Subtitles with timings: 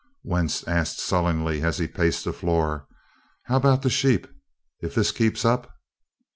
[0.23, 2.87] Wentz asked sullenly, as he paced the floor:
[3.43, 4.25] "How about the sheep,
[4.81, 5.75] if this keeps up?"